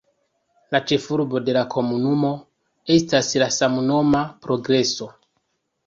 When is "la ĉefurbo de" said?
0.75-1.55